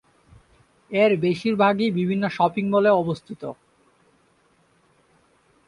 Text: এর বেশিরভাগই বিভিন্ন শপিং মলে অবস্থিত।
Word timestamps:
এর 0.91 1.11
বেশিরভাগই 1.17 1.89
বিভিন্ন 1.91 2.23
শপিং 2.29 2.65
মলে 2.69 2.89
অবস্থিত। 2.93 3.41